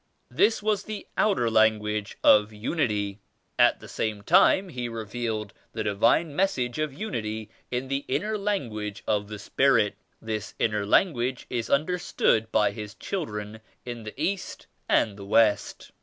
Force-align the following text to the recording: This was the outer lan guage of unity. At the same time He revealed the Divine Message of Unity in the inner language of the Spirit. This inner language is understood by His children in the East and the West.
This 0.31 0.63
was 0.63 0.81
the 0.85 1.05
outer 1.15 1.47
lan 1.47 1.77
guage 1.77 2.17
of 2.23 2.51
unity. 2.51 3.19
At 3.59 3.79
the 3.81 3.87
same 3.87 4.23
time 4.23 4.69
He 4.69 4.89
revealed 4.89 5.53
the 5.73 5.83
Divine 5.83 6.35
Message 6.35 6.79
of 6.79 6.91
Unity 6.91 7.51
in 7.69 7.87
the 7.87 8.03
inner 8.07 8.35
language 8.35 9.03
of 9.05 9.27
the 9.27 9.37
Spirit. 9.37 9.93
This 10.19 10.55
inner 10.57 10.87
language 10.87 11.45
is 11.51 11.69
understood 11.69 12.51
by 12.51 12.71
His 12.71 12.95
children 12.95 13.61
in 13.85 14.01
the 14.01 14.19
East 14.19 14.65
and 14.89 15.17
the 15.17 15.25
West. 15.27 15.91